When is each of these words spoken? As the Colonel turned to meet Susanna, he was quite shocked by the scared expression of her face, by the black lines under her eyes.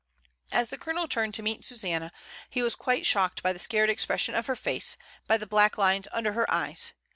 As 0.51 0.69
the 0.69 0.79
Colonel 0.79 1.07
turned 1.07 1.35
to 1.35 1.43
meet 1.43 1.63
Susanna, 1.63 2.11
he 2.49 2.63
was 2.63 2.75
quite 2.75 3.05
shocked 3.05 3.43
by 3.43 3.53
the 3.53 3.59
scared 3.59 3.91
expression 3.91 4.33
of 4.33 4.47
her 4.47 4.55
face, 4.55 4.97
by 5.27 5.37
the 5.37 5.45
black 5.45 5.77
lines 5.77 6.07
under 6.11 6.33
her 6.33 6.49
eyes. 6.51 6.93